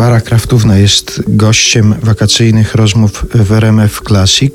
Barbara 0.00 0.20
Kraftówna 0.20 0.78
jest 0.78 1.22
gościem 1.28 1.94
wakacyjnych 2.02 2.74
rozmów 2.74 3.26
w 3.34 3.52
RMF 3.52 4.00
Classic. 4.08 4.54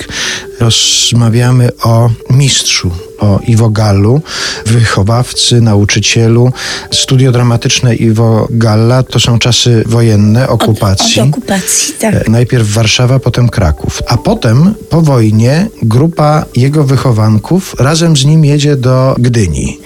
Rozmawiamy 0.60 1.70
o 1.84 2.10
mistrzu, 2.30 2.92
o 3.20 3.40
Iwo 3.48 3.70
Gallu, 3.70 4.22
wychowawcy, 4.66 5.62
nauczycielu. 5.62 6.52
Studio 6.92 7.32
dramatyczne 7.32 7.96
Iwo 7.96 8.48
Galla 8.50 9.04
to 9.04 9.20
są 9.20 9.40
czasy 9.40 9.84
wojenne, 9.86 10.50
okupacji. 10.50 11.22
Od, 11.22 11.28
od 11.28 11.34
okupacji, 11.34 11.94
tak. 11.94 12.30
Najpierw 12.30 12.74
Warszawa, 12.74 13.20
potem 13.20 13.50
Kraków. 13.50 14.02
A 14.08 14.18
potem 14.18 14.74
po 14.90 15.02
wojnie 15.02 15.68
grupa 15.84 16.46
jego 16.56 16.84
wychowanków 16.84 17.76
razem 17.80 18.18
z 18.18 18.26
nim 18.26 18.46
jedzie 18.46 18.76
do 18.76 19.16
Gdyni. 19.20 19.80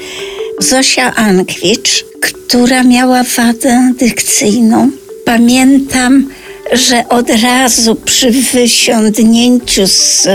Zosia 0.59 1.15
Ankwicz, 1.15 2.05
która 2.21 2.83
miała 2.83 3.23
wadę 3.37 3.93
dykcyjną. 3.99 4.91
Pamiętam, 5.25 6.29
że 6.73 7.09
od 7.09 7.29
razu 7.29 7.95
przy 7.95 8.31
wysiądnięciu 8.31 9.87
z 9.87 10.27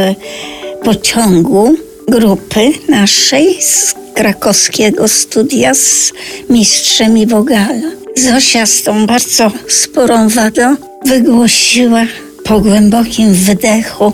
pociągu 0.85 1.75
grupy 2.09 2.73
naszej 2.89 3.63
z 3.63 3.95
krakowskiego 4.15 5.09
studia 5.09 5.75
z 5.75 6.13
mistrzem 6.51 7.19
Iwogala. 7.19 7.91
Zosia 8.17 8.67
z 8.67 8.83
tą 8.83 9.07
bardzo 9.07 9.53
sporą 9.69 10.29
wadą 10.29 10.77
wygłosiła 11.07 12.07
po 12.45 12.61
głębokim 12.61 13.35
wydechu 13.35 14.13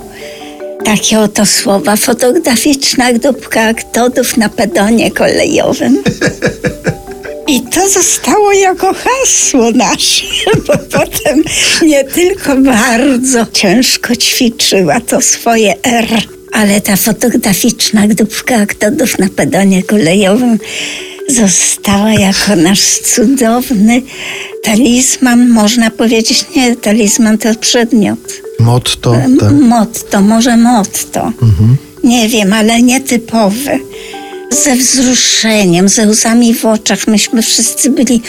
takie 0.84 1.20
oto 1.20 1.46
słowa. 1.46 1.96
Fotograficzna 1.96 3.12
dupka 3.12 3.60
aktodów 3.60 4.36
na 4.36 4.48
pedonie 4.48 5.10
kolejowym. 5.10 6.02
I 7.50 7.60
to 7.60 7.88
zostało 7.88 8.52
jako 8.52 8.94
hasło 8.94 9.70
nasze, 9.70 10.24
bo 10.66 10.72
potem 10.98 11.42
nie 11.82 12.04
tylko 12.04 12.56
bardzo 12.56 13.46
ciężko 13.52 14.16
ćwiczyła 14.16 15.00
to 15.00 15.20
swoje 15.20 15.74
R, 15.82 16.06
ale 16.52 16.80
ta 16.80 16.96
fotograficzna 16.96 18.08
dupka 18.08 18.56
aktodów 18.56 19.18
na 19.18 19.28
pedonie 19.28 19.82
kolejowym 19.82 20.58
została 21.28 22.12
jako 22.12 22.56
nasz 22.56 22.98
cudowny 22.98 24.02
talizman, 24.62 25.48
można 25.48 25.90
powiedzieć, 25.90 26.44
nie, 26.56 26.76
talizman 26.76 27.38
to 27.38 27.54
przedmiot. 27.54 28.42
Motto, 28.60 29.12
tak? 29.12 29.52
Motto, 29.52 30.20
może 30.20 30.56
motto. 30.56 31.32
Mhm. 31.42 31.76
Nie 32.04 32.28
wiem, 32.28 32.52
ale 32.52 32.82
nietypowe. 32.82 33.78
Ze 34.50 34.76
wzruszeniem, 34.76 35.88
ze 35.88 36.06
łzami 36.06 36.54
w 36.54 36.64
oczach, 36.64 37.06
myśmy 37.06 37.42
wszyscy 37.42 37.90
byli 37.90 38.22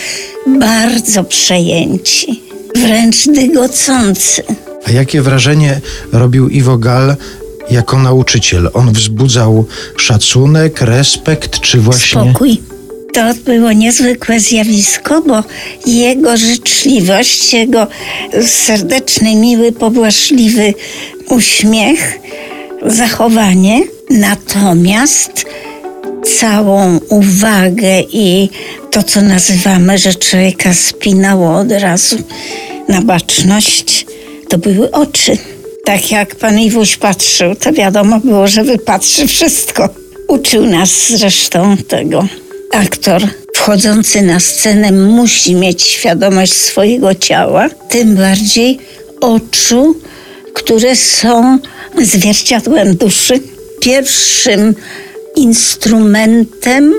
bardzo 0.48 1.24
przejęci, 1.24 2.42
wręcz 2.76 3.28
dygocący. 3.28 4.44
A 4.86 4.92
jakie 4.92 5.22
wrażenie 5.22 5.82
robił 6.12 6.50
Iwo 6.50 6.78
Gal 6.78 7.16
jako 7.72 8.00
nauczyciel? 8.00 8.70
On 8.74 8.94
wzbudzał 8.94 9.66
szacunek, 9.98 10.82
respekt, 10.82 11.60
czy 11.60 11.78
właśnie... 11.78 12.22
Spokój. 12.22 12.62
To 13.14 13.34
było 13.46 13.72
niezwykłe 13.72 14.40
zjawisko, 14.40 15.22
bo 15.22 15.44
jego 15.86 16.38
życzliwość, 16.38 17.54
jego 17.54 17.88
serdeczny, 18.48 19.36
miły, 19.36 19.72
pobłażliwy 19.72 20.74
uśmiech, 21.30 22.20
zachowanie, 22.86 23.82
natomiast 24.10 25.46
całą 26.40 27.00
uwagę 27.10 28.02
i 28.02 28.50
to, 28.92 29.04
co 29.04 29.22
nazywamy, 29.22 29.98
że 29.98 30.16
człowieka 30.16 30.74
spinało 30.74 31.56
od 31.58 31.72
razu 31.72 32.18
na 32.88 33.02
baczność, 33.02 34.06
to 34.50 34.58
były 34.58 34.92
oczy. 34.92 35.38
Tak 35.86 36.12
jak 36.12 36.36
pan 36.36 36.60
Iwuś 36.60 36.98
patrzył, 36.98 37.56
to 37.56 37.74
wiadomo 37.74 38.20
było, 38.20 38.48
że 38.48 38.64
wypatrzy 38.64 39.28
wszystko. 39.28 39.90
Uczył 40.28 40.66
nas 40.66 41.10
zresztą 41.10 41.78
tego 41.78 42.28
aktor 42.72 43.22
wchodzący 43.56 44.22
na 44.22 44.40
scenę 44.40 44.92
musi 44.92 45.56
mieć 45.56 45.82
świadomość 45.82 46.54
swojego 46.54 47.16
ciała, 47.16 47.70
tym 47.90 48.16
bardziej 48.16 48.80
oczu, 49.22 49.96
które 50.54 50.96
są 50.96 51.60
zwierciadłem 52.02 52.96
duszy. 52.96 53.40
Pierwszym 53.82 54.76
instrumentem, 55.36 56.94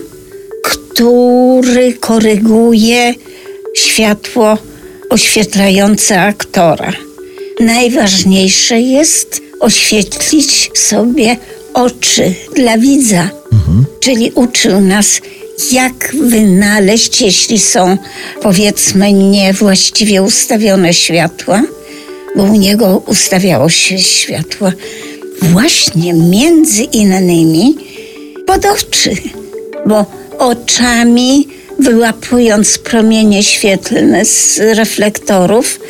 który 0.63 1.93
koryguje 1.93 3.15
światło 3.77 4.59
oświetlające 5.11 6.21
aktora. 6.21 6.93
Najważniejsze 7.61 8.81
jest 8.81 9.41
oświetlić 9.61 10.71
sobie 10.75 11.37
oczy 11.75 12.35
dla 12.57 12.79
widza, 12.79 13.31
mhm. 13.53 13.85
czyli 14.01 14.33
uczył 14.35 14.81
nas 14.81 15.21
jak 15.73 16.17
wynaleźć, 16.23 17.21
jeśli 17.21 17.59
są 17.59 17.97
powiedzmy 18.43 19.13
niewłaściwie 19.13 20.23
ustawione 20.23 20.95
światła, 20.95 21.63
bo 22.37 22.43
u 22.43 22.57
niego 22.57 23.03
ustawiało 23.07 23.69
się 23.69 23.99
światła 23.99 24.73
właśnie 25.43 26.15
między 26.15 26.83
innymi 26.83 27.75
pod 28.53 28.65
oczy, 28.67 29.11
bo 29.87 30.07
oczami 30.39 31.49
wyłapując 31.79 32.79
promienie 32.79 33.43
świetlne 33.43 34.25
z 34.25 34.59
reflektorów, 34.59 35.81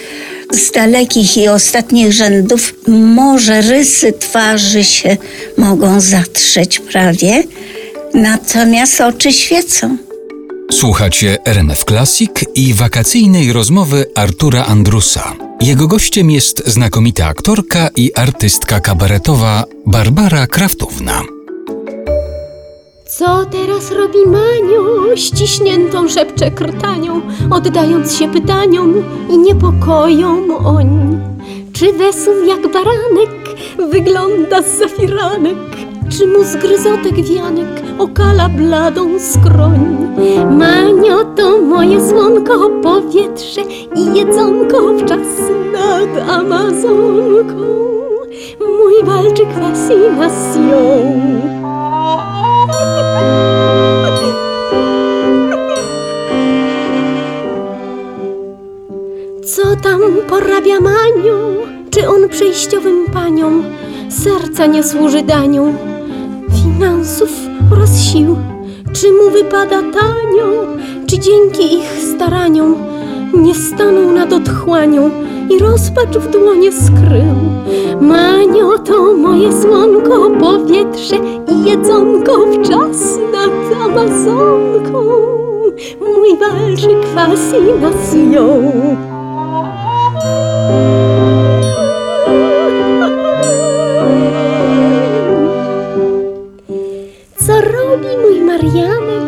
z 0.52 0.70
dalekich 0.70 1.36
i 1.36 1.48
ostatnich 1.48 2.12
rzędów, 2.12 2.74
może 2.88 3.60
rysy 3.60 4.12
twarzy 4.12 4.84
się 4.84 5.16
mogą 5.58 6.00
zatrzeć 6.00 6.78
prawie, 6.78 7.42
Natomiast 8.14 9.00
oczy 9.00 9.32
świecą. 9.32 9.96
Słuchacie 10.72 11.38
RMF 11.46 11.84
Classic 11.84 12.30
i 12.54 12.74
wakacyjnej 12.74 13.52
rozmowy 13.52 14.06
Artura 14.14 14.64
Andrusa. 14.64 15.32
Jego 15.60 15.88
gościem 15.88 16.30
jest 16.30 16.62
znakomita 16.66 17.26
aktorka 17.26 17.88
i 17.96 18.10
artystka 18.14 18.80
kabaretowa 18.80 19.64
Barbara 19.86 20.46
Kraftówna. 20.46 21.41
Co 23.18 23.44
teraz 23.44 23.92
robi 23.92 24.18
Maniu? 24.26 25.16
Ściśniętą 25.16 26.08
szepcze 26.08 26.50
krtanią, 26.50 27.20
oddając 27.50 28.16
się 28.16 28.32
pytaniom 28.32 28.94
i 29.30 29.38
niepokojom 29.38 30.50
oń. 30.66 31.20
Czy 31.72 31.92
wesół 31.92 32.34
jak 32.46 32.72
baranek 32.72 33.30
wygląda 33.90 34.62
z 34.62 34.78
zafiranek? 34.78 35.56
Czy 36.10 36.26
mu 36.26 36.44
zgryzotek 36.44 37.14
wianek 37.14 37.82
okala 37.98 38.48
bladą 38.48 39.18
skroń? 39.18 39.96
Manio 40.50 41.24
to 41.24 41.58
moje 41.58 42.08
słonko, 42.08 42.70
powietrze 42.82 43.60
i 43.96 44.18
jedzonko 44.18 44.94
w 44.94 45.04
czas 45.04 45.28
nad 45.72 46.28
Amazonką. 46.28 47.56
Mój 48.60 49.04
walczyk 49.04 49.48
fascynacją. 49.52 50.72
Przejściowym 62.32 63.06
paniom 63.12 63.64
serca 64.08 64.66
nie 64.66 64.82
służy 64.82 65.22
daniu? 65.22 65.74
finansów 66.62 67.30
oraz 67.72 68.00
sił. 68.00 68.36
Czy 68.92 69.12
mu 69.12 69.30
wypada 69.30 69.82
tanio, 69.82 70.66
czy 71.06 71.18
dzięki 71.18 71.74
ich 71.74 72.00
staraniom 72.14 72.74
nie 73.34 73.54
stanął 73.54 74.12
nad 74.12 74.32
otchłanią 74.32 75.10
i 75.50 75.58
rozpacz 75.58 76.16
w 76.16 76.30
dłonie 76.30 76.72
skrył? 76.72 77.36
Manio 78.00 78.78
to 78.78 79.14
moje 79.14 79.62
słonko, 79.62 80.30
powietrze 80.30 81.16
i 81.48 81.64
jedzonko 81.64 82.46
w 82.46 82.68
czas 82.68 83.18
nad 83.32 83.82
Amazonką. 83.82 85.02
Mój 86.00 86.38
walczyk 97.60 97.98
fascynacją. 98.38 99.22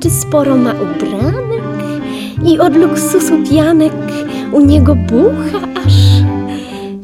czy 0.00 0.10
sporo 0.10 0.56
ma 0.56 0.72
ubranek 0.72 1.62
i 2.44 2.58
od 2.58 2.76
luksusu 2.76 3.34
pianek 3.50 3.92
u 4.52 4.60
niego 4.60 4.94
bucha 4.94 5.68
aż. 5.86 5.94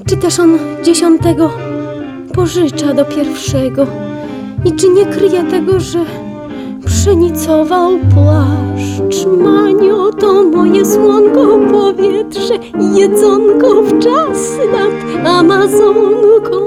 Czy 0.08 0.16
też 0.16 0.40
on 0.40 0.58
dziesiątego 0.82 1.50
pożycza 2.34 2.94
do 2.94 3.04
pierwszego 3.04 3.86
i 4.64 4.72
czy 4.72 4.88
nie 4.88 5.06
kryje 5.06 5.44
tego, 5.44 5.80
że 5.80 5.98
pszenicował 6.86 7.90
płaszcz. 8.14 9.26
Manio 9.26 10.10
to 10.10 10.44
moje 10.44 10.84
słonko, 10.84 11.58
powietrze, 11.72 12.54
jedzonko 12.94 13.82
w 13.82 13.98
czas 13.98 14.58
nad 14.72 15.26
Amazonką. 15.26 16.60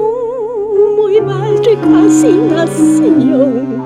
Mój 0.97 1.21
walczyk 1.21 1.79
fascynacją. 1.79 3.53
Ach. 3.71 3.76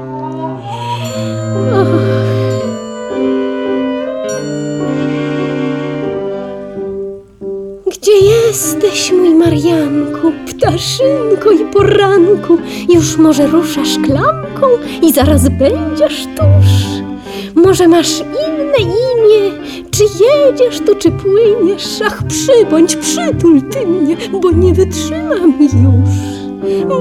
Jesteś, 8.51 9.11
mój 9.11 9.35
Marianku, 9.35 10.31
ptaszynko 10.47 11.51
i 11.51 11.65
poranku? 11.73 12.57
Już 12.89 13.17
może 13.17 13.47
ruszasz 13.47 13.97
klamką 14.05 14.67
i 15.01 15.13
zaraz 15.13 15.49
będziesz 15.49 16.25
tuż. 16.25 16.71
Może 17.55 17.87
masz 17.87 18.19
inne 18.19 18.77
imię, 18.77 19.51
czy 19.91 20.03
jedziesz 20.03 20.79
tu, 20.79 20.95
czy 20.95 21.11
płyniesz? 21.11 22.01
Ach, 22.05 22.23
przybądź, 22.27 22.95
przytul 22.95 23.61
ty 23.61 23.87
mnie, 23.87 24.17
bo 24.41 24.51
nie 24.51 24.73
wytrzymam 24.73 25.53
już. 25.61 26.15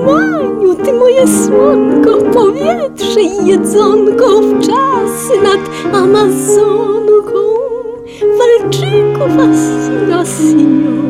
Maniu, 0.07 0.75
ty 0.85 0.93
moje 0.93 1.27
słonko, 1.27 2.19
powietrze 2.33 3.21
i 3.21 3.47
jedzonko 3.47 4.41
w 4.41 4.67
czas 4.67 5.43
nad 5.43 5.95
Amazonką 5.95 7.41
walczyku 8.39 9.21
fascynacją. 9.37 11.10